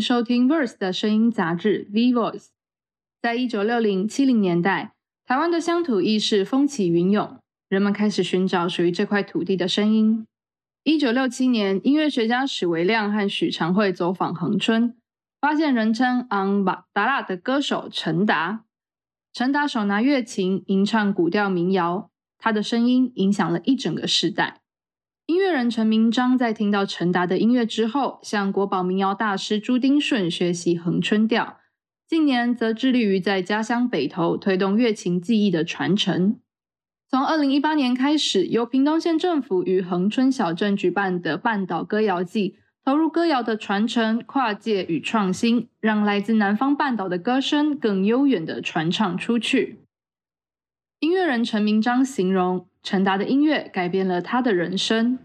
[0.00, 2.46] 收听 Verse 的声音杂志 V Voice。
[3.20, 4.94] 在一九六零七零年代，
[5.26, 7.38] 台湾的乡土意识风起云涌，
[7.68, 10.26] 人们开始寻找属于这块土地的声音。
[10.82, 14.96] 一九六七年，音乐学家史维亮和许长惠走访恒春，
[15.38, 18.64] 发现人称昂巴达拉的歌手陈达。
[19.32, 24.59] 陈达手拿乐琴吟唱古调民谣，他的声音影响了一整个时代。
[25.30, 31.60] 音乐人陈明章在听到陈达的音乐之后，向国宝民谣大师朱丁顺学习恒春调。
[32.04, 36.40] 近年则致力于在家乡北投推动乐琴技艺的传承。
[37.08, 49.78] 从二零一八年开始，由屏东县政府与恒春小镇举办的半岛歌谣季，投入歌谣的传承、跨界与创新，让来自南方半岛的歌声更悠远的传唱出去。
[50.98, 52.66] 音乐人陈明章形容。
[52.82, 55.18] 陈达的音乐改变了他的人生。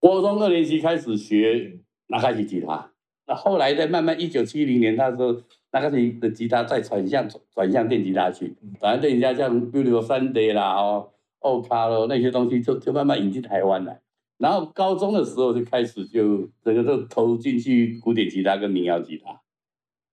[0.00, 2.92] 我中二年级开始学拉开始吉他，
[3.26, 5.32] 那后来再慢慢，一九七零年，那时候
[5.72, 11.10] 拉开始的吉他再转向转向电吉他去，转向电吉他像比如说三 D 啦、哦、
[11.40, 14.00] 奥卡咯那些东西，就就慢慢引进台湾来。
[14.38, 19.32] 然后高中的时候就开始就整个就投进去古典吉他跟民谣吉他，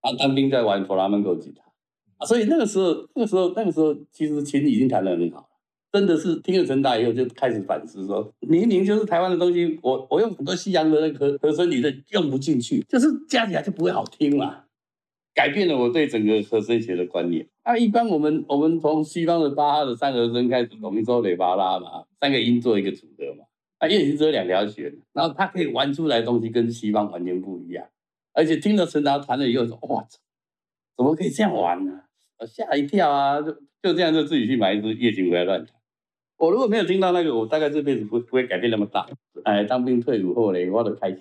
[0.02, 1.63] 啊，当兵在玩弗拉门戈吉他，
[2.17, 5.47] 啊，所以那个时候那个时候那个时候其实琴已经弹得很好。
[5.95, 14.63] 真的是听了陈达以后就开始反思，说明明就是台湾的东西，我我用很多西洋的那个和声，你的用不进去，就是加起来就不会好听嘛。
[15.33, 17.47] 改变了我对整个和声学的观念。
[17.63, 23.45] 啊，一般我们我们从西方的巴哈的三和声开始，懂一说雷巴拉嘛，三个音做一个组合嘛。
[23.77, 27.85] 啊，乐器只有两条弦，然后它可以玩出来的东西跟西方完全不一样。
[28.33, 30.05] 而且听了陈达弹了以后说，哇，
[30.97, 32.01] 怎么可以这样玩呢？
[32.45, 33.41] 吓一跳啊！
[33.41, 35.73] 就就这样就自己去买一支乐琴回来乱弹。
[36.38, 39.07] 我如果没有听到那个，我大概这辈子不不会改变那么大。
[39.44, 41.19] 哎，当兵退伍后嘞，我都开始，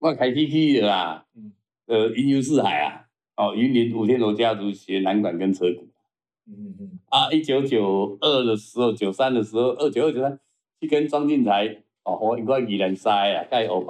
[0.00, 1.24] 我开始去啦。
[1.36, 1.52] 嗯。
[1.86, 3.06] 呃，云游四海啊，
[3.36, 5.88] 哦，云林五天罗家族学南管跟车鼓。
[6.46, 6.98] 嗯嗯。
[7.08, 10.38] 啊，一九九二的时候，九三的时候，二九二九三
[10.80, 13.80] 去跟庄敬才哦，我一块二人塞啊，盖学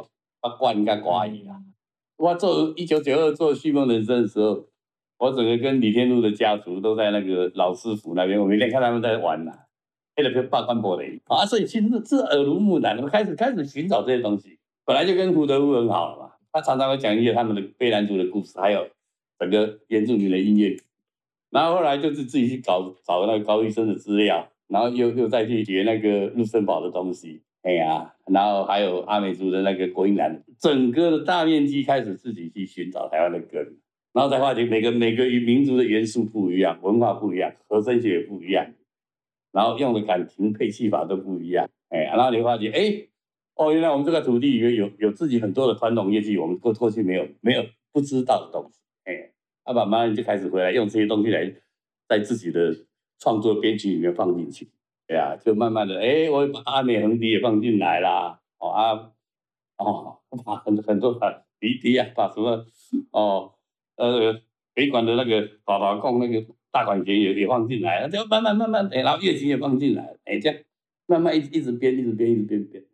[0.41, 1.60] 八卦甲歌语啦。
[2.16, 4.66] 我做一九九二做旭梦人生的时候，
[5.19, 9.53] 我整个跟李天禄的家族都在那个老师府那边，我每天看他们在玩呐。
[9.53, 9.68] 为
[10.23, 14.59] 了去霸关玻璃啊，所以其实是耳濡目染，开始开始寻找这些东西。
[14.84, 18.87] 本来就跟胡德夫很好了嘛，他常常会讲一些他们的贝兰族的故事，还有
[19.39, 20.77] 整个原住民的音乐。
[21.51, 27.41] 然后后来就是自己去搞找那个高医生的资料，然后又又再去学那个陆森堡的东西。
[27.62, 33.61] 哎呀，然后还有阿美族的那个国音兰，整个的大面积开始自己去寻找台湾的根，
[34.12, 38.65] 然后再发觉每个每个民族的元素不一样，文化不一样，和声学也不一样。
[39.53, 43.09] 然后用的感情配器法都不一样，哎，然后你发觉，哎，
[43.54, 49.32] 哦，原来我们这个土地里面有有自己很多的传统乐器，我们过过去没有没有不知道的东西，哎，
[49.64, 51.53] 阿爸妈就开始回来用这些东西来
[52.06, 52.75] 在自己的
[53.19, 54.69] 创作编曲里面放进去，
[55.06, 59.10] 对呀，就慢慢的，哎，我把阿美横笛也放进来啦，哦啊，
[59.78, 62.66] 哦，把很很多把笛笛啊，把什么，
[63.12, 63.54] 哦，
[63.97, 64.41] 呃，
[64.75, 66.47] 北管的那个打打控那个。
[66.71, 70.59] 大管弦也也放进来了，就慢慢慢慢，哎，然后乐琴也放进来，哎，这样
[71.06, 72.84] 慢慢一一直编，一直编，一直编编。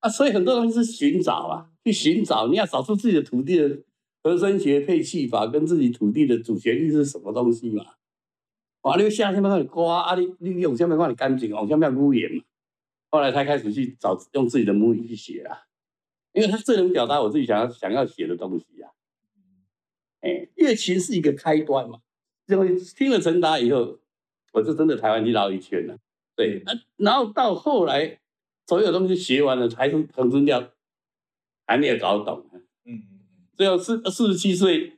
[0.00, 3.82] 啊，所以很多东西是寻找啊，去寻找，你要找出自己的土地的
[4.22, 7.84] 和声学配器法，跟自己土地的主旋律是什么东西嘛。
[8.82, 12.42] 啊，你下下面那里刮啊，你你用下面那里干净，往下面污言嘛。
[13.10, 15.56] 后来才开始去找用自己的母语去写啊，
[16.32, 18.88] 因为它最能表达我自己想要想要写的东西呀。
[20.20, 22.00] 哎，乐琴是一个开端嘛。
[22.48, 22.64] 就
[22.96, 23.98] 听了陈达以后，
[24.54, 25.98] 我就真的台湾去绕一圈了。
[26.34, 28.18] 对，啊然后到后来，
[28.66, 30.70] 所有东西学完了，还是横春调
[31.66, 32.48] 还没有搞懂。
[32.86, 33.02] 嗯，
[33.54, 34.94] 最后四四十七岁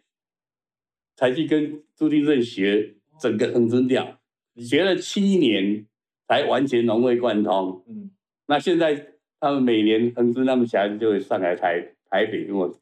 [1.17, 4.21] 才去跟朱定正学整个横春调，
[4.57, 5.85] 学了七年
[6.29, 7.83] 才完全融会贯通。
[7.89, 8.13] 嗯，
[8.47, 12.73] 那现在他们每年横生，他们小孩子就会上来台台北跟我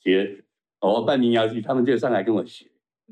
[0.00, 0.44] 学，
[0.80, 2.66] 我办民谣剧，他们就上来跟我学。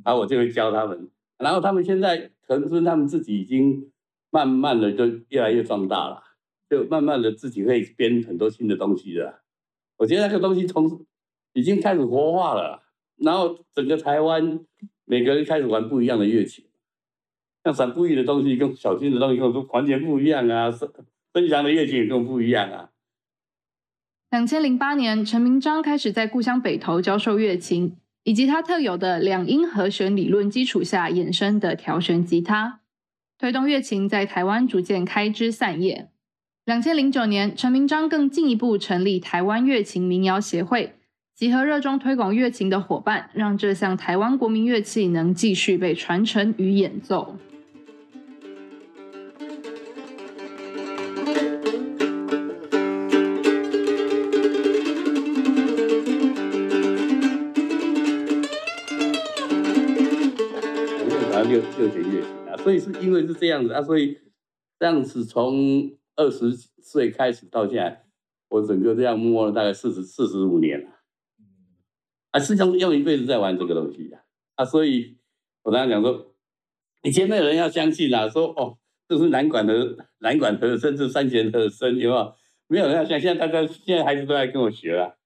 [0.05, 1.09] 然后我就会教他们，
[1.39, 3.91] 然后他们现在可能是他们自己已经
[4.31, 6.23] 慢慢的就越来越壮大了，
[6.69, 9.43] 就慢慢的自己会编很多新的东西了。
[9.99, 11.07] 我觉得那个东西从
[11.53, 12.83] 已经开始活化了，
[13.17, 14.61] 然后整个台湾
[15.05, 16.71] 每个人开始玩不一样的乐器，
[17.65, 20.71] 像散布艺的东西跟小军的东西跟我完全不一样啊，
[21.33, 22.91] 分享的乐器也跟不一样啊。
[24.31, 27.97] 两千零八年，陈明章开始在故乡北投教授乐琴。
[28.27, 32.81] 以及他特有的两音和弦理论基础下衍生的调弦吉他，
[33.39, 36.09] 推动乐琴在台湾逐渐开枝散叶。
[36.65, 40.95] 两千零九年，陈明章更进一步成立台湾乐琴民谣协会，
[41.37, 47.37] 集合热衷推广乐琴的伙伴，让这项台湾国民乐器能继续被传承与演奏。
[62.67, 64.19] 所以是因为是这样子啊，所以
[64.77, 66.51] 这样子从二十
[66.83, 68.07] 岁开始到现在，
[68.49, 70.91] 我整个这样摸了大概四十四十五年了，
[72.33, 74.19] 啊，实际上用一辈子在玩这个东西呀，
[74.57, 75.17] 啊，所以
[75.63, 76.35] 我刚刚讲说，
[77.05, 78.77] 以前没有人要相信啊，说哦，
[79.07, 82.35] 这是南管的南管和声，是三弦和声，有没有？
[82.67, 85.17] 没有人要相信，现在大家现在孩子都在跟我学了，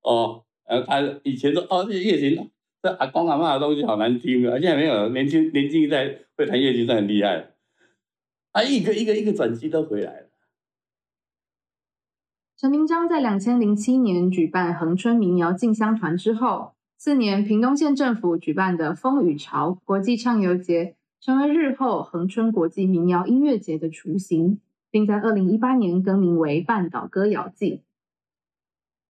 [0.00, 2.50] 哦，呃，他以前说哦，这乐琴。
[2.84, 4.60] 这阿公阿妈的东西好难听啊！
[4.60, 7.54] 现在没有年轻年轻一代会弹乐器，算很厉害。
[8.52, 10.26] 啊，一个一个一个转机都回来了。
[12.58, 24.60] 陈明章在两千零七年举办恒春民谣进香团之后，次年屏东县政府举办的风雨潮国际畅游节，成为日后恒春国际民谣音乐节的雏形，
[24.90, 27.80] 并在二零一八年更名为半岛歌谣季。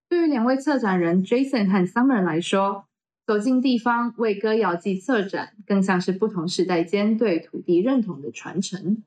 [0.08, 2.84] 对于两位策展人 Jason 和 Summer 来说，
[3.26, 9.02] 走进地方为歌谣季策展，更像是不同时代间对土地认同的传承。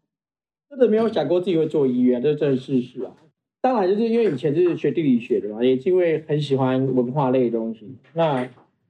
[0.69, 3.14] 真的没有想过自己会做音乐，这真的是事实啊！
[3.62, 8.50] 当然，就是因为以前就是学地理学的嘛，也是因为很喜欢文化类的东西，那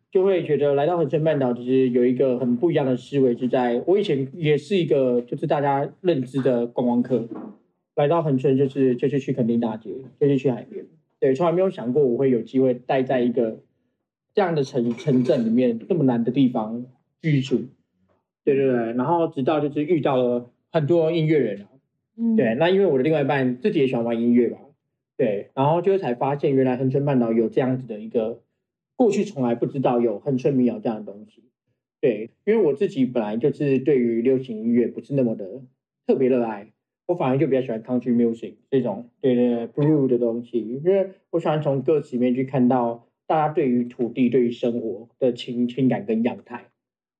[0.09, 7.27] 就会觉得来到恒春半岛，其实有一个很不一样的思维，是在我以前也是一个就是大家认知的观光客，
[7.95, 10.85] 来到恒春就是就是去垦丁大街，就是去海边，
[11.19, 13.59] 对，从来没有想过我会有机会待在一个。
[14.37, 16.85] 这样的城城镇里面这么难的地方
[17.23, 17.57] 居住，
[18.43, 21.69] 对对对，然后直到就是遇到了很多音乐人啊，
[22.15, 24.59] 嗯，对，那因为我的另外一半自己也喜欢玩音乐吧，
[25.17, 28.43] 对，然后就才发现原来恒春半岛有这样子的一个
[28.95, 31.41] 过去从来不知道有恒春民谣这样的东西，
[31.99, 35.63] 对，因为我自己本来就是对于流行音乐不是那么的
[36.05, 36.71] 特别热爱，
[37.07, 43.06] 我反而就比较喜欢 country music 这种对对 blue 的东西，因为我喜欢从歌词里面去看到。
[43.27, 46.65] 大家对于土地、对于生活的情情感跟样态，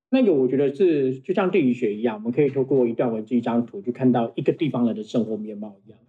[0.10, 6.00] 那个我觉得是就像地理学一样，我们可以透过一段文字、一张图，去看到一个地方人的生活面貌一样。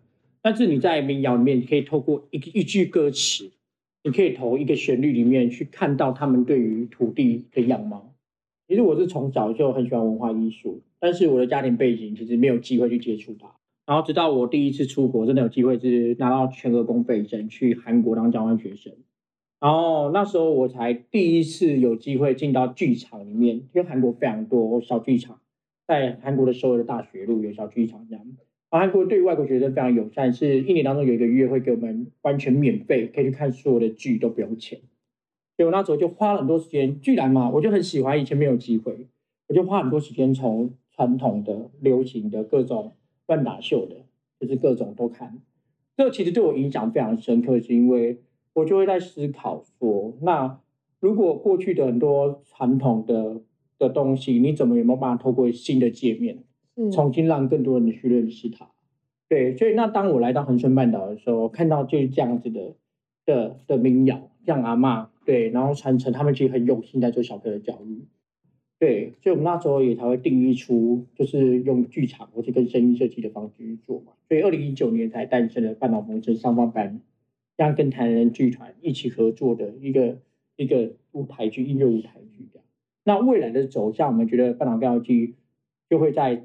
[0.41, 3.51] 但是你在民谣里面，你可以透过一一句歌词，
[4.05, 8.15] 你可以投一个旋律里面去看到他们对于土地的样貌。
[8.69, 13.53] 其实我是从小就很喜欢文化艺术，但是我的家庭背景其实没有机会去接触它。
[13.85, 18.93] 然后直到我第一次出国，真的有机会是拿到全额公费证去韩国当交换学生。
[19.61, 25.41] 然后那时候我才第一次有机会进到剧场里面，因为韩国非常多小剧场，
[25.85, 28.25] 在韩国的所有的大学路有小剧场这样。
[28.71, 34.79] 而韩国对外国学生非常友善，是一年当中有一个月会给我们完全免费，可以去看所有的剧都不用钱。
[35.57, 39.09] 所以我那时候就花了很多时间，居然嘛，我就很喜欢，以前没有机会，
[39.49, 42.93] 我就花很多时间从传统的、流行的各种
[43.27, 43.97] 乱打秀的，
[44.39, 45.37] 就是各种都看。
[45.97, 48.19] 这其实对我影响非常深刻，是因为。
[48.55, 50.61] 我就会在思考说，那
[51.01, 53.41] 如果过去的很多传统的
[53.79, 56.39] 的东西，你怎么有没有办法透过新的界面，
[56.93, 58.69] 重新让更多人去认识它？
[59.29, 62.75] 对，所以那当我来到恒春半岛的时候，看到就是这样子的
[63.25, 68.07] 的的民谣，像阿妈，对，然后传承，他们其实很用心在做小朋友的教育，
[68.81, 77.01] 对，所以我们那时候也才会定义出，就是用剧场或者跟声音设计的方式去做嘛，所以二零一九年才诞生了半岛风筝上方班。
[77.59, 80.21] 这样跟台人剧团一起合作的一个
[80.55, 82.65] 一个舞台剧，音乐舞台剧这样。
[83.03, 85.35] 那未来的走向，我们觉得半岛歌谣剧
[85.91, 86.37] 就会在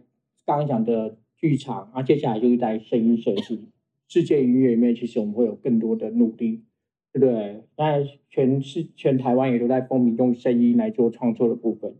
[0.43, 3.59] 刚刚讲的剧场，啊，接下来就是在声音设计、
[4.07, 6.63] 世界音乐里面，其实我们会有更多的努力，
[7.11, 7.61] 对不对？
[7.77, 11.95] 那全是全台湾也都在风靡用声音来做创作的部分。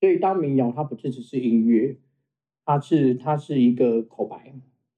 [0.00, 1.98] 所以当民谣它不只只是音乐，
[2.64, 4.52] 它是它是一个口白。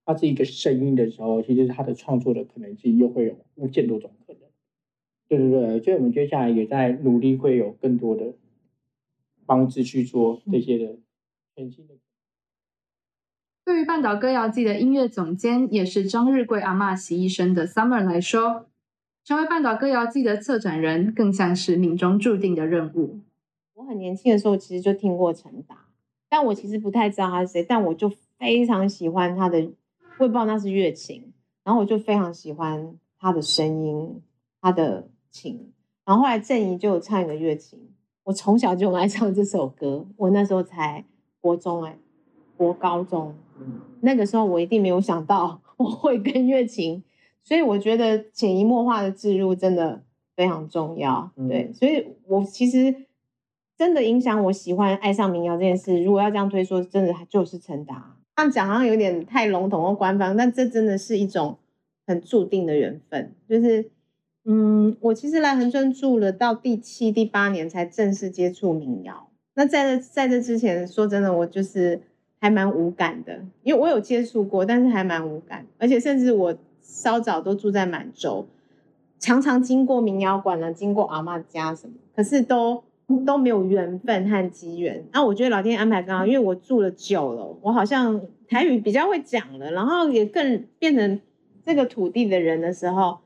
[0.09, 4.41] 它是一个声音的时候，其实它的创作的可能性又会有无限多种可能。
[5.29, 8.33] 对对对，所以我们接下来也在努力，会有更多的
[9.45, 10.97] 方式去做这些的
[11.55, 11.97] 全新的。
[13.67, 18.67] 对于半岛歌谣季的音乐总监，也是张日贵阿妈习医生的 Summer 来说，
[19.23, 23.19] 成为半岛歌谣季的策展人，更像是命中注定的任务。
[23.75, 25.89] 我很年轻的时候，其实就听过陈达，
[26.31, 29.71] 但我其实不太知道他是谁，但我就非常喜欢他的。
[30.19, 31.33] 我也不知道那是乐琴，
[31.65, 34.23] 然后我就非常喜欢他的声音，
[34.61, 35.73] 他的琴。
[36.05, 37.79] 然后后来郑怡就有唱一个乐琴，
[38.25, 40.07] 我从小就爱唱这首歌。
[40.17, 41.05] 我那时候才
[41.41, 41.99] 国中哎，
[42.57, 43.35] 国高中，
[44.01, 47.05] 那个时候我一定没有想到我会跟乐琴，
[47.45, 50.03] 所以我觉得潜移默化的置入真的
[50.35, 51.31] 非常重要。
[51.37, 53.07] 嗯对，所以我其实
[53.77, 56.03] 真的影响我喜欢爱上民谣这件事。
[56.03, 58.17] 如果要这样推说，真的就是陈达。
[58.39, 61.59] 这样讲好像有点太笼统或官方，但这真的是一种
[62.07, 63.33] 很注定的缘分。
[63.49, 63.91] 就是，
[64.45, 69.29] 嗯，我其实来恒春住了到第七、第八年才正式接触民谣。
[69.55, 72.01] 那在这在这之前，说真的，我就是
[72.39, 78.47] 还蛮无感的，因为我有接触过，但是还蛮无感，而且甚至我稍早都住在满洲，
[79.19, 82.85] 常常经过民谣馆呢，经过阿妈家什么，可是都
[83.25, 85.05] 都没有缘分和机缘。
[85.13, 91.21] 那我觉得老天安排刚好，因为我住了久了，我好像台语比较会讲了，然后也更变成
[91.65, 93.19] 这个土地的人的时候，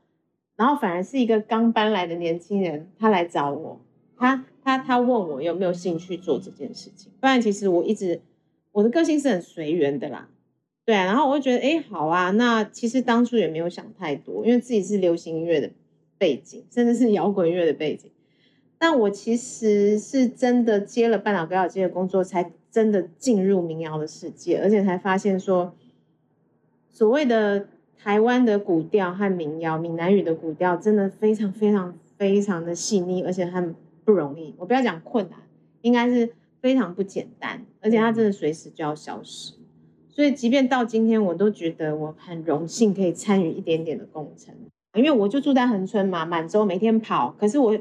[0.55, 3.81] 然后反而是一个刚搬来的年轻人，他来找我，
[4.17, 8.21] 他他他问我有没有兴趣做这件事情，不然其实我一直
[8.71, 10.29] 我的个性是很随缘的啦。
[10.85, 15.69] 对啊，然后我就觉得，哎，好啊，那其实当初也没有想太多，因为自己是流行音乐的
[16.17, 18.11] 背景，甚至是摇滚乐的背景。
[18.83, 25.73] 但我其实是真的接了半岛歌谣机的工作，才真的进入民谣的世界，而且才发现说，
[26.89, 33.73] 所谓的台湾的古调和民谣，闽南语的古调，真的非常非常非常的细腻，而且很
[34.03, 34.53] 不容易。
[34.57, 35.39] 我不要讲困难，
[35.81, 39.53] 应该是非常不简单，而且它真的随时就要消失。
[40.09, 44.53] 所以，即便到今天，我都觉得我很荣幸可以参与一点点的工程，
[44.93, 47.33] 因为我就住在恒春嘛，满洲每天跑。
[47.39, 47.79] 可是我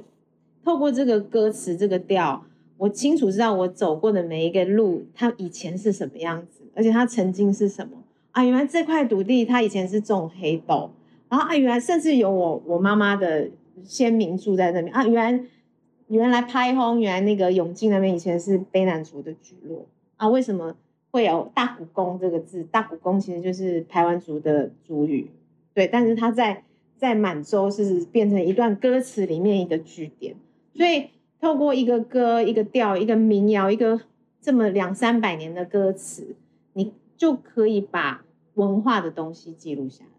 [0.65, 2.45] 透过这个歌词、这个调，
[2.79, 8.45] 我清楚知道我走过的每一个路，它以前是什么样子，而且它曾经是什么啊？
[8.45, 10.91] 原来这块土地它以前是种黑豆，
[11.29, 13.49] 然后啊，原来甚至有我我妈妈的
[13.85, 15.45] 先民住在那边啊，原来
[16.09, 20.77] 原来拍轰，原来那个永靖那边以前是卑南族的聚落啊，为什么？
[21.15, 25.31] 会有大古公这个字，大古公其实就是排湾族的族语，
[25.75, 26.65] 对，但是它在
[26.97, 30.35] 在满洲是变成一段歌词里面一个句点，
[30.75, 31.11] 所以
[31.41, 34.01] 透过一个歌、一个调、一个民谣、一个
[34.41, 36.37] 这么两三百年的歌词，
[36.73, 38.25] 你就可以把
[38.55, 40.11] 文化的东西记录下来。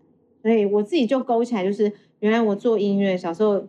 [0.42, 3.68] 所以我自己就勾起来，就是原来我做音乐，小时候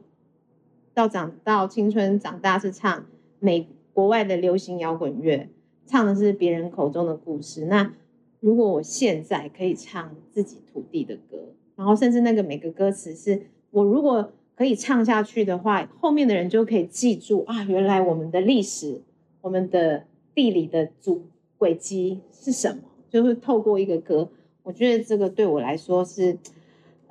[0.93, 3.07] 到长到青春长大是唱
[3.39, 5.49] 美国外的流行摇滚乐。
[5.87, 7.67] 唱的是别人口中的故事。
[7.67, 7.93] 那
[8.41, 19.01] 如果我现在可以唱自己土地的歌，然后甚至那个每个歌词是我如果可以唱下去的话，后面的人就可以记住啊，原来我们的历史、
[19.41, 21.25] 我们的地理的主
[21.59, 24.29] 轨迹是什么，就是透过一个歌。
[24.63, 26.39] 我觉得这个对我来说是，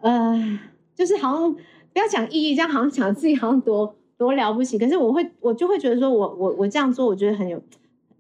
[0.02, 0.60] 呃，
[0.96, 4.78] 就是好像不要讲意义，这样好像讲自己好像多多了不起。
[4.78, 7.62] 可是我会，我就会觉得说我我我这样做，我觉得很有。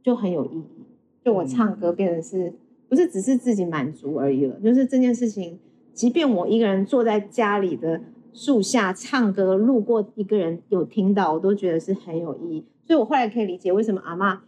[0.03, 0.83] 就很有意义，
[1.23, 2.53] 就我唱歌变成是
[2.89, 4.59] 不是只是自己满足而已了？
[4.59, 5.57] 就是这件事情，
[5.93, 8.01] 即便我一个人坐在家里的
[8.33, 12.65] 树下唱歌，路过一个人有听到，我都觉得是很有意义。
[12.85, 14.43] 所以我后来可以理解为什么阿妈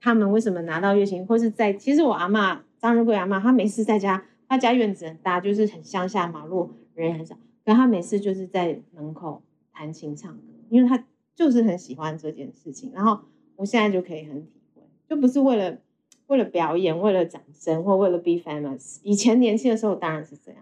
[0.00, 9.42] 他们为什么拿到月薪，或是在其实我阿妈张日贵阿妈，她每次在家，她家院子很大，就是很乡下，马路人也很少，可她每次就是在门口
[9.72, 11.04] 弹琴唱歌，因为她
[11.34, 12.92] 就是很喜欢这件事情。
[12.92, 13.20] 然后
[13.56, 14.82] 我现在就可以很体会。
[15.08, 15.78] 就不是为了
[16.26, 18.98] 为了表演，为了掌声，或为了 be famous。
[19.02, 20.60] 以前年轻的时候当然是这样，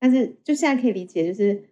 [0.00, 1.64] 但是就现在可以理解，就是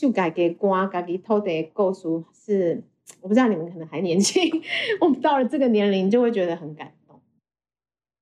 [0.00, 2.84] 就改给瓜，改给偷的构书是，
[3.20, 4.40] 我不知道你们可能还年轻，
[5.02, 7.20] 我们到了这个年龄就会觉得很感动。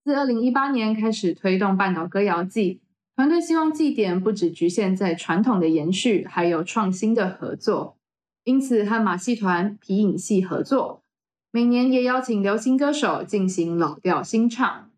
[0.02, 2.80] 自二零一八年开始推动半岛歌谣季，
[3.14, 7.98] 团队希望祭典不只局限在传统的延续，还有创新的合作，
[8.44, 11.02] 因此和马戏团皮影戏合作。
[11.50, 14.90] 每年也邀请流行歌手进行老调新唱。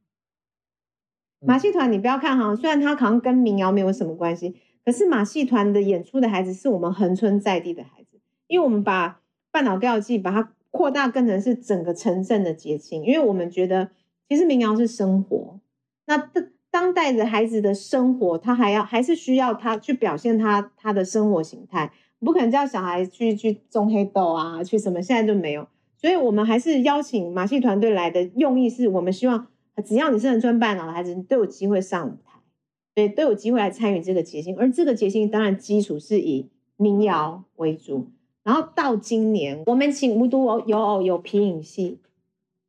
[1.40, 4.54] 马戏团，你不要看哈，虽然它好像跟民谣没有什么关系，
[4.88, 13.90] 可是马戏团的演出的孩子是我们恒春在地的孩子，因为我们把半岛歌谣季把它扩大更成是整个城镇的节庆，因为我们觉得
[14.30, 15.60] 其实民谣是生活，
[16.06, 25.68] 那当当代的孩子的生活，他还要还是需要他去表现他他的生活形态，不可能叫小孩去去种黑豆啊，去什么，现在就没有。
[25.98, 29.48] 所以，我们还是邀请马戏团队来的用意是我们希望，
[29.84, 32.16] 只要你是恒春半岛的孩子，你都有机会上，
[32.98, 34.58] 对，都有机会来参与这个节庆。
[34.58, 38.08] 而这个节庆当然基础是以民谣为主，
[38.42, 42.00] 然后到今年，我们请无独有偶有皮影戏，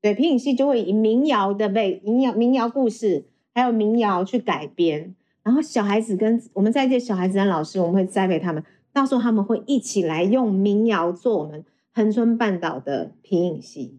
[0.03, 11.65] 对，皮影戏就会以民谣的背民谣民谣故事，还有民谣去改编，然后小孩子跟我们在这小孩子跟老师，我们会栽培他们，到时候他们会一起来用民谣做我们。
[11.91, 13.98] 恒春半岛的皮影戏，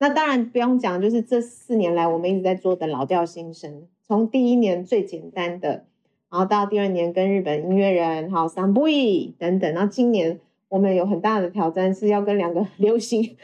[0.00, 5.84] 那当然不用讲，就是这四年来我们一直在做的老调新生，从第一年最简单的，
[6.30, 13.36] 然后到第二年跟日本音乐人好 s a m b u i 等等，然后今年我们有很大的挑战，是要跟两个 流行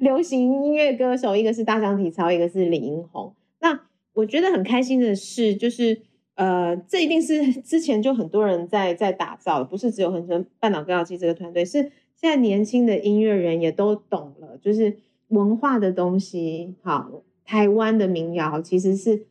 [0.00, 3.32] 流行音乐歌手，一个是大象体操，一个是李英宏。
[3.60, 3.80] 那
[4.12, 6.00] 我觉得很开心的是，就是
[6.34, 14.96] 呃，这一定是之前就很多人在在打造，不是只有恒春半岛歌谣季这个团队，是现在年轻的音乐人也都懂了，就是
[15.28, 16.74] 文化的东西。
[16.82, 19.26] 好，台湾的民谣其实是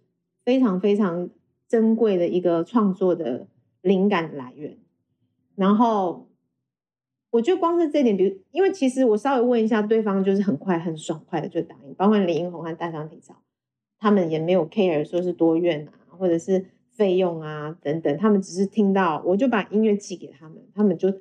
[0.47, 1.29] 非常非常
[1.67, 3.47] 珍贵的一个创作的
[3.81, 4.77] 灵感来源，
[5.55, 6.25] 然后。
[7.29, 13.35] 我觉得光是这点，比如，因为其实我稍微问一下对方，就是很快、很爽快的就答应，包括李英红和大张体操，
[13.99, 21.13] 他们也没有 care 说是多远啊，或者是费用啊等等，他们只是听到，我就把音乐寄给他们，他们就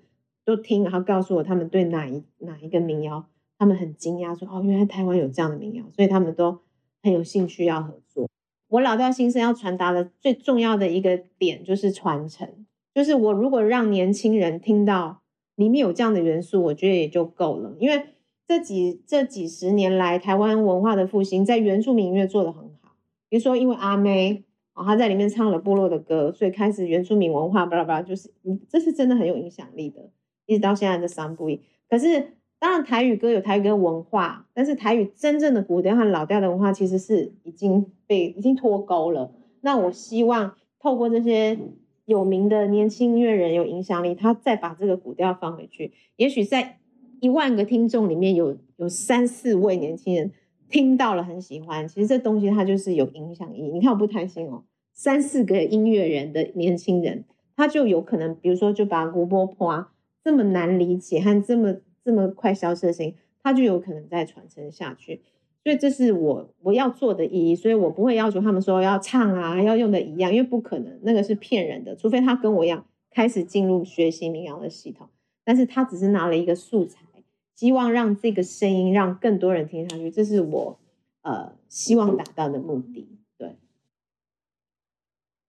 [0.44, 3.28] 都听，然后告诉我他们对哪一哪一个民谣，
[3.58, 6.60] 他们很惊讶，说哦，原来台湾有这样的民谣，所以他们都
[7.02, 8.30] 很有兴趣要合作。
[8.68, 15.22] 我老调新生要传达的最重要的一个点就是传承，就是我如果让年轻人听到。
[15.56, 17.74] 里面有这样的元素，我觉得也就够了。
[17.78, 18.08] 因为
[18.46, 22.94] 这几这几十年来，台湾文化的复兴在原住民音乐做得很好。
[23.30, 24.44] 比如说，因为阿妹
[24.74, 30.10] 啊，她在里面唱了部落的歌，所以开始原住民文化巴拉巴拉，就是嗯，这是真的很有影响力的。
[30.44, 31.58] 一直到现在的三部一。
[31.88, 39.32] 可是当然台语歌有台语歌文化，但是台语真正的古调和老调的文化其实是已经被已经脱钩了。
[39.60, 41.58] 那我希望透过这些。
[42.06, 46.78] 有名的年轻音乐人有影响力，他再把这个古调放回去，也许在
[47.18, 50.30] 一万个听众里面有有三四位年轻人
[50.68, 51.88] 听到了很喜欢。
[51.88, 53.60] 其实这东西它就是有影响力。
[53.72, 57.24] 你看我不贪心哦，三四个音乐人的年轻人，
[57.56, 59.88] 他就有可能，比如说就把古波坡
[60.22, 61.74] 这么难理解和这么
[62.06, 65.20] 这么快消失的声音，他就有可能再传承下去。
[65.64, 71.96] 所以这是我我要做的意义，所以我不会要求他们说要唱啊，要用的一样，因为不可能，那个是骗人的。
[71.96, 75.08] 除非他跟我一样开始进入学习民谣的系统，
[75.42, 77.00] 但是他只是拿了一个素材，
[77.56, 80.78] 希望让这个声音让更多人听上去，这是我
[81.22, 83.08] 呃希望达到的目的。
[83.36, 83.56] 对，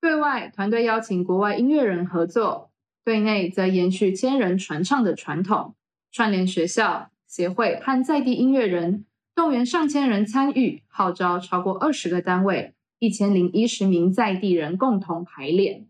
[0.02, 2.72] 对外团队邀请国外音乐人合作，
[3.06, 5.76] 对内则延续千人传唱的传统，
[6.12, 9.06] 串联学校协会和在地音乐人。
[9.36, 15.86] 动员上千人参与，号召超过二十个单位，一千零一十名在地人共同排练。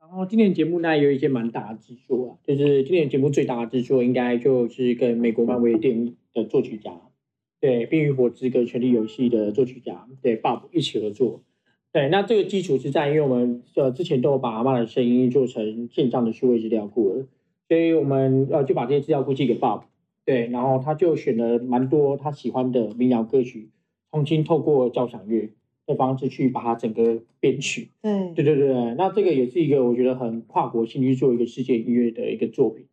[0.00, 6.92] 然后今年节目呢有一些蛮大的制作啊，就是今年节目最大的制作应该就是跟美国漫威电影的作曲家，
[7.60, 11.42] 对《冰与火之歌：权力游戏》的作曲家对 Bob 一起合作。
[11.90, 17.26] 对，那这个基础是在，因为我们呃之前都有把阿妈的声音做成线上的数位资料库了，
[17.68, 19.82] 所以我们呃就把这些资料库寄给 Bob。
[20.24, 23.70] 对，然后他就选了蛮多他喜欢的民谣歌曲，
[24.10, 25.48] 重新透过交响乐
[25.86, 27.88] 的方式去把它整个编曲。
[28.02, 32.84] 对，对对对，那这个也是一个我觉得很跨国性去做一个世界音乐的一个作品，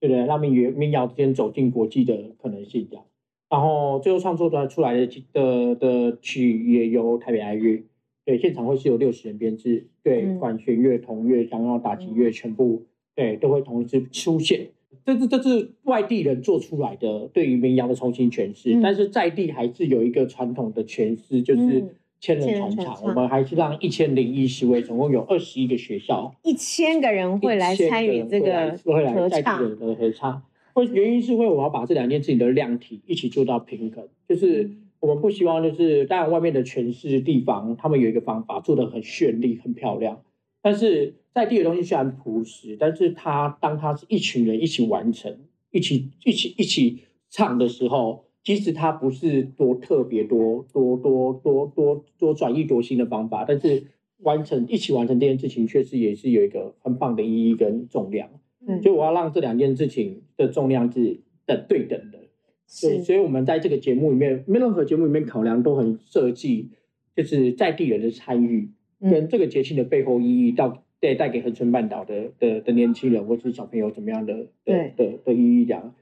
[0.00, 0.24] 对不对？
[0.24, 3.04] 让民乐民谣之间走进国际的可能性，这样。
[3.50, 7.82] 然后最后创作出来的的的曲也由台北爱乐，
[8.24, 12.84] 对，现场会是有六十人编制，对，管弦乐、铜乐、然后打击乐全部
[13.20, 14.68] 对都会同时出现。
[15.04, 22.96] 这是这是外地人做出来的对于民谣的重新诠释，但是在地还是有一个传统的诠释，就是千人传唱。
[23.02, 30.42] 我们还是让一千零一十位，总共有二十一个学校，一千个人会来参与这个合唱的合唱。
[30.72, 40.20] 会原因是因为我要把这两件事情的量体一起做到平衡，就是我们不希望就是当然外面的诠释地方，他们有一个方法做的很绚丽、很漂亮，
[40.62, 41.14] 但是。
[41.32, 45.32] 在地的东西虽然朴实，但是他当他是一群人一起完成、
[45.70, 46.98] 一起一起一起
[47.30, 53.84] 唱的时候，即使他不是多特别多多多多多多转移多新的方法，但是
[54.18, 58.28] 完成一起完成这件事情，确实也是有一个很棒的意义跟重量。
[58.66, 62.18] 嗯，所以我要让这两件事情的重量是等对等的。
[62.66, 66.70] 是，所以我们在这个节目里面，没任何节目里面考量都很设计，
[67.14, 70.82] 就是在地人的参与跟这个节庆的背后意义到。
[71.02, 74.34] 对，带给恒春半岛的的的年轻人或是小朋友怎么样的
[74.66, 75.94] 的的的意义讲？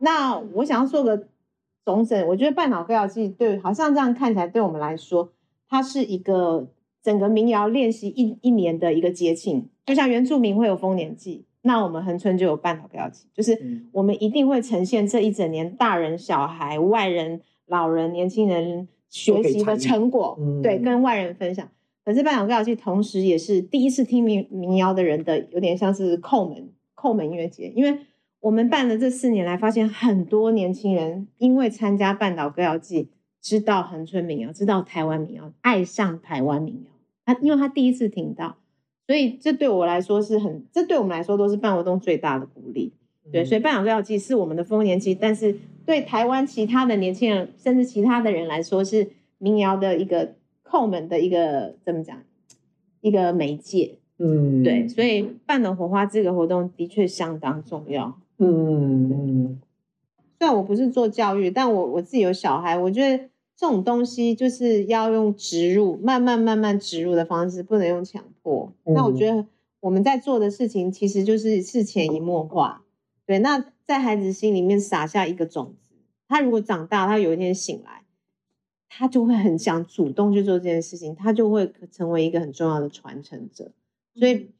[0.00, 1.28] 那我想要做个
[1.82, 5.32] 总整，我觉得半岛歌谣季对，好像这样看起来对我们来说，
[5.66, 6.68] 它是一个
[7.02, 13.58] 整个民谣练习一一年的一个节庆，就像原住民会有丰年祭，那我们恒春就有半岛歌谣季，就是
[13.92, 21.66] 我们一定会呈现这一整年大人、小孩、外人、老人、年轻人学习的成果，对，跟外人分享。
[22.04, 27.98] 可是半岛歌谣季同时也是第一次听民民谣的人的，有点像是叩门叩门音乐节，因为
[28.40, 33.08] 我们办了这四年来，发现很多年轻人因为参加半岛歌谣季，
[33.40, 36.90] 知道恒春民谣，知道台湾民谣，爱上台湾民谣。
[37.24, 38.56] 他因为他第一次听到，
[39.06, 42.92] 所以这对我来说是很，这对我们来说都是办活动最大的鼓励。
[43.30, 50.34] 对，所以半岛歌谣季是我们的丰年期，但是对台湾其他的年轻人，甚至其他的人来说，是民谣的一个
[50.72, 52.22] 叩门的一个怎么讲，
[53.02, 53.98] 一个媒介。
[54.16, 58.18] 嗯，对，所以办的火花这个活动的确相当重要。
[58.38, 59.60] 嗯嗯
[60.38, 68.72] 虽然我不是做教育，但我我自己有小孩，我觉得这种东西就是要用植入，慢慢慢慢植入的方式，不能用强迫。
[68.84, 69.46] 那我觉得
[69.80, 72.82] 我们在做的事情，其实就是是潜移默化。
[73.26, 75.94] 对，那在孩子心里面撒下一个种子，
[76.28, 78.01] 他如果长大，他有一天醒来，
[78.94, 83.72] 他就会很想主动去做这件事情，他就会成为一个很重要的传承者。
[84.14, 84.50] 所以，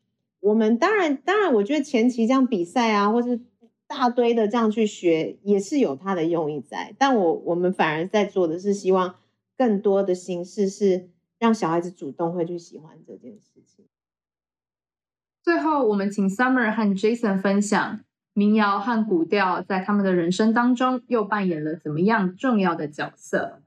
[0.41, 3.39] 我们当然当然，我觉得前期这样比赛啊，或是
[3.87, 6.95] 大堆的这样去学，也是有它的用意在。
[6.97, 9.17] 但我我们反而在做的是，希望
[9.59, 13.85] 更多的形式是让小孩子主动会去喜欢这件事情。
[15.43, 18.01] 最后，我们请 Summer 和 Jason 分享
[18.33, 23.61] 民谣和古调在他们的人生当中又扮演了怎么样重要的角色。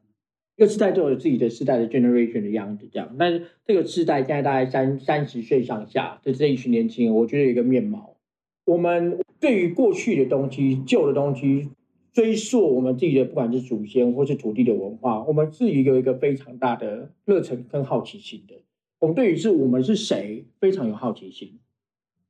[0.57, 3.13] 一个世代都有自己的世代的 generation 的样子，这样。
[3.19, 8.15] 但是这个世代现在大概三三十岁上下的这一群年轻人，我觉得有一个面貌。
[8.63, 11.69] 我们对于过去的东西、旧的东西，
[12.13, 18.55] 追溯我们自己的，不管是祖先或是土地的文化，我们是有一个非常大的热忱跟好奇心的。
[18.99, 21.59] 我们对于是我们是谁非常有好奇心，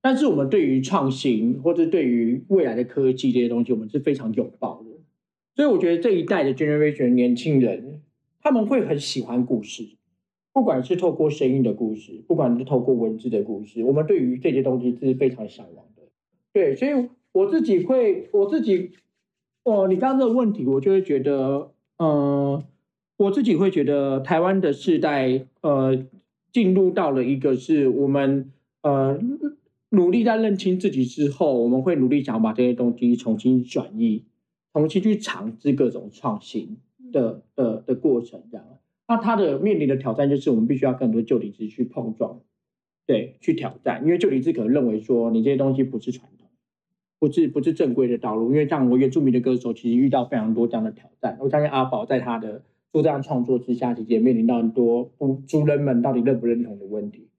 [0.02, 4.90] 但是我们对于创新或者对于未来的科技这些东西，我们是非常拥抱的。
[5.56, 8.02] 所以我觉得这一代的 generation 年轻人。
[8.46, 9.98] 他们会很喜欢故事，
[10.54, 16.04] 不管是透过声音的故事，不管是透过文字的故事，我们对于这些东西是非常向往的。
[16.54, 18.92] 对，所以我自己会，我自己，
[19.64, 22.64] 哦，你刚刚这个问题，我就会觉得，呃，
[23.18, 26.06] 我自己会觉得，台湾的世代，呃，
[26.54, 28.52] 进入到了一个是我们，
[28.84, 29.20] 呃，
[29.90, 34.24] 努力在认清自己之后，我们会努力想把这些东西重新转移，
[34.72, 36.78] 重新去尝试各种创新。
[37.16, 38.68] 的的的过程这样，
[39.08, 42.42] 那他的面临的挑战就是我们必须要更多旧理智去碰撞，
[43.06, 46.50] 对，去挑战，因为旧理智可能认为说你这些东西不是传统，
[47.18, 57.30] 不是不是正规的道路，因为像我原住民的歌手其实遇到非常多这样的挑战，我相信阿宝在他的做这样创作之下，其实也面临到很多不族人们到底认不认同的问题，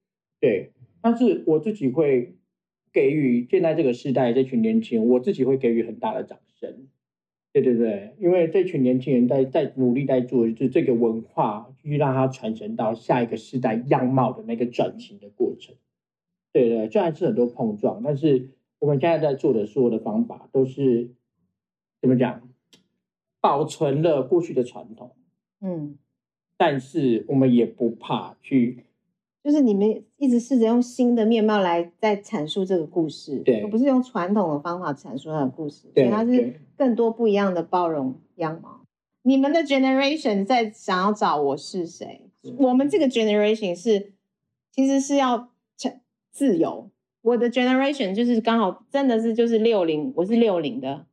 [0.41, 2.37] 对，但是我自己会
[2.93, 6.89] 给予现在这个时代这群年轻人，我自己会给予很大的掌声。
[7.63, 15.75] 对对对，因为这群年轻人在在努力在做，就是这个文化去让它传承到下一个时代样貌的那个转型的过程。
[16.53, 21.13] 对对，虽然是很多碰撞，但是我们现在在做的所有的方法都是
[22.03, 22.47] 怎么讲，
[23.41, 25.13] 保存了过去的传统，
[25.63, 25.97] 嗯，
[26.59, 28.85] 但是我们也不怕去。
[29.47, 38.81] 就是你们一直试着用新的面貌来在阐述这个故事，对，而不是用传统的方法阐述它的故事，所以它是更多不一样的包容样貌。
[39.23, 42.23] 你们的 generation 在想要找我是谁？
[42.59, 44.15] 我们这个 generation 是
[44.73, 45.51] 其实是要
[46.33, 46.91] 自由。
[47.23, 51.07] 我的 generation 就是刚好真的是就是六零，我是六零的，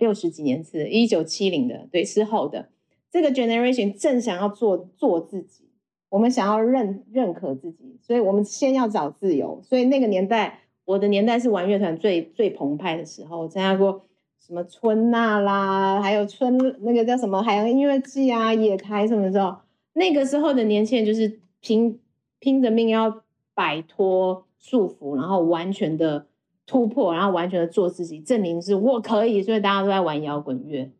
[0.00, 2.70] 六十几年次，一九七零的，对，之后的
[3.12, 5.69] 这个 generation 正想要做做自己。
[6.10, 9.62] 我们想要认认可自己，所以我们先要找自由。
[9.62, 14.04] 所以那个年代，我的年代是玩乐团最最澎湃的时候，参加过
[14.38, 19.56] 什么春娜啦，还有春那个叫什么海洋音乐季啊、野台什么时候？
[19.92, 22.00] 那个时候的年轻人就是拼
[22.40, 23.22] 拼着命要
[23.54, 26.26] 摆脱束缚，然后完全的
[26.66, 29.42] 突破，然后完全的做自己，证明是我可以。
[29.42, 30.90] 所以大家都在玩摇滚乐，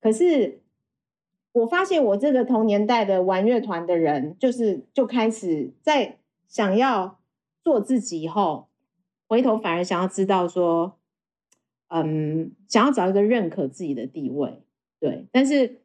[0.00, 0.59] 可是。
[1.52, 7.18] 我发现我这个同年代的玩乐团的人，就是就开始在想要
[7.62, 8.68] 做自己以后，
[9.26, 10.96] 回头反而想要知道说，
[11.88, 14.62] 嗯，想要找一个认可自己的地位，
[15.00, 15.80] 对，但是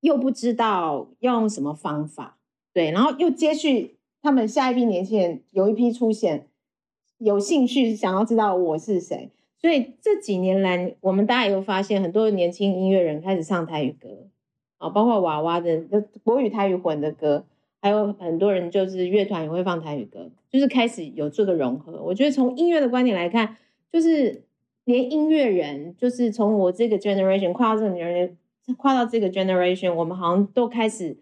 [0.00, 2.38] 又不知道要用什么方法，
[2.72, 6.48] 对，然后又接续他们下一批年轻人有一批出现，
[7.18, 14.28] 有兴趣想要知道我是谁，所以这几年来，我们大家有发现很多年轻音乐人开始唱台语歌。
[14.80, 15.84] 啊，包括娃娃的
[16.24, 17.44] 国语台语混的歌，
[17.82, 22.02] 还有很多人就是乐团也会放台语歌，就是开始有这个融合。
[22.02, 23.58] 我觉得从音乐的观点来看，
[23.92, 24.42] 就是
[24.84, 28.34] 连音乐人，就是从我这个 generation 跨到这个年，
[28.78, 31.18] 跨到这个 generation，我们好像都开始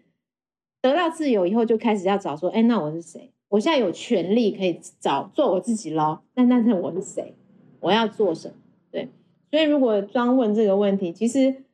[0.81, 3.29] 得到自由以后，就开始要找说，哎，那我是谁？
[3.49, 6.19] 我现在有权利可以找做我自己喽。
[6.35, 7.35] 那那那我是谁？
[7.81, 8.53] 我要做什么？
[8.89, 9.09] 对，
[9.51, 11.65] 所以如果专问这个问题，其实。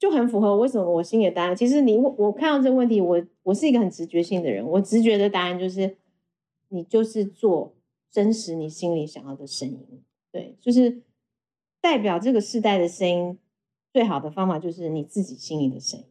[0.00, 1.54] 就很符合为什么我心里的答案。
[1.54, 5.98] 其实你我看到这个问题，我我是一个很直觉性的人，我直觉的答案就是，
[6.70, 7.76] 你就是做
[8.10, 10.02] 真实你心里想要的声音。
[10.32, 11.02] 对，就是
[11.82, 13.38] 代表这个世代的声音，
[13.92, 16.06] 最好的方法就是你自己心里的声音。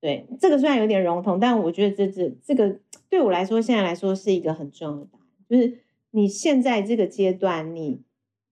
[0.00, 2.78] 对，这个虽然有点笼统，但我觉得这这这个
[3.08, 5.80] 对我来说，现在来说是一个很重要的答案，就是
[6.12, 8.02] 你现在这个阶段，你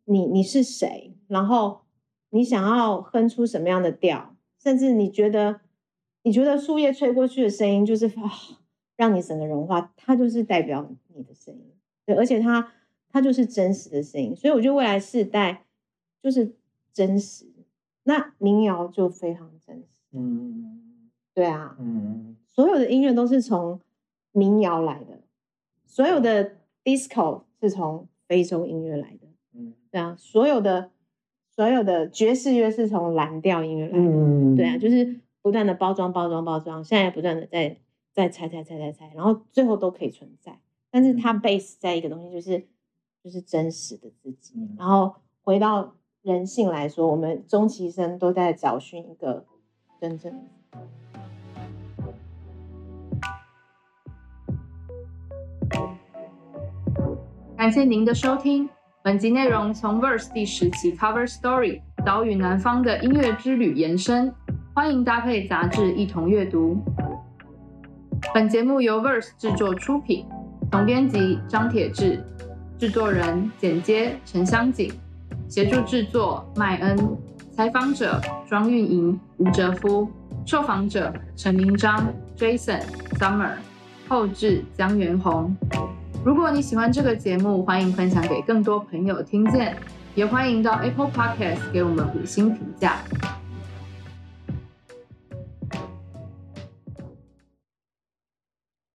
[0.05, 1.83] 你你是谁，然后
[2.31, 4.32] 你想要哼出什么样的调，
[4.63, 5.61] 甚至你觉得
[6.23, 8.31] 你觉得树叶吹过去的声音就是啊，
[8.97, 11.73] 让你整个融化，它就是代表你的声音，
[12.07, 12.73] 对，而且它
[13.09, 15.65] 它就是真实的声音，所以我觉得未来世代
[16.23, 16.55] 就是
[16.93, 17.47] 真实，
[18.05, 20.79] 那民谣就非常真实，嗯。
[21.35, 22.37] 对啊，嗯。
[22.49, 23.81] 所有的音乐都是从
[24.33, 25.23] 民谣来的，
[25.87, 29.73] 所有的 disco 是从非洲音乐来的，嗯。
[29.91, 30.91] 对啊，所有的
[31.55, 37.77] 所有的爵士乐是从蓝调音乐来的，嗯，对啊，就是不断的包装包装包装，现在不断的在
[38.15, 40.59] 在拆拆拆拆拆，然后最后都可以存在，
[40.91, 42.67] 但是它 base 在一个东西就是
[43.23, 49.45] 就是真实的自己，嗯然后回到人性来说，我们终其一生都在找寻一个
[50.01, 50.39] 真正的。
[57.57, 58.69] 感谢您的收听。
[59.05, 64.33] 本集内容从 Verse 第十期 Cover Story 岛屿南方的音乐之旅延伸，
[64.73, 66.81] 欢迎搭配杂志一同阅读。
[68.33, 70.25] 本节目由 Verse 制作出品，
[70.71, 72.25] 总编辑张铁志，
[72.79, 74.93] 制作人剪接陈香景，
[75.49, 76.97] 协助制作麦恩，
[77.51, 80.09] 采访者庄运莹、吴哲夫，
[80.47, 82.83] 受访者陈明章、Jason、
[83.19, 83.55] Summer，
[84.09, 85.57] 后制江元宏。
[86.25, 89.77] 如果你喜欢这个节目，欢迎分享给更多朋友听见，
[90.15, 92.99] 也欢迎到 Apple Podcast 给我们五星评价。